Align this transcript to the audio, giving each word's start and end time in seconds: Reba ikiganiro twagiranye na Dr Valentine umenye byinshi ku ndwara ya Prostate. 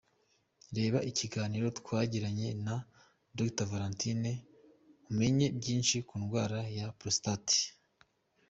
Reba 0.77 0.99
ikiganiro 1.09 1.67
twagiranye 1.79 2.47
na 2.65 2.75
Dr 3.37 3.67
Valentine 3.71 4.31
umenye 5.09 5.47
byinshi 5.57 5.95
ku 6.07 6.15
ndwara 6.21 6.59
ya 6.77 6.87
Prostate. 6.99 7.59